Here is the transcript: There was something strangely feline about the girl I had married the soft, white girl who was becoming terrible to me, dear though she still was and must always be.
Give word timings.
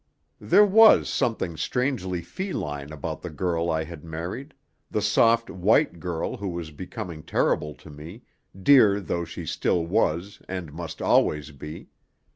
There 0.39 0.65
was 0.65 1.07
something 1.09 1.55
strangely 1.57 2.23
feline 2.23 2.91
about 2.91 3.21
the 3.21 3.29
girl 3.29 3.69
I 3.69 3.83
had 3.83 4.03
married 4.03 4.55
the 4.89 4.99
soft, 4.99 5.47
white 5.51 5.99
girl 5.99 6.37
who 6.37 6.47
was 6.49 6.71
becoming 6.71 7.21
terrible 7.21 7.75
to 7.75 7.91
me, 7.91 8.23
dear 8.59 8.99
though 8.99 9.25
she 9.25 9.45
still 9.45 9.85
was 9.85 10.41
and 10.49 10.73
must 10.73 11.03
always 11.03 11.51
be. 11.51 11.89